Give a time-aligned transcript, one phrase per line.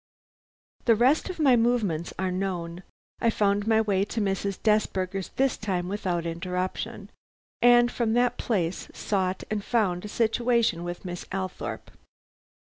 [0.85, 2.81] "The rest of my movements are known.
[3.19, 4.57] I found my way to Mrs.
[4.63, 7.11] Desberger's, this time without interruption;
[7.61, 11.91] and from that place sought and found a situation with Miss Althorpe.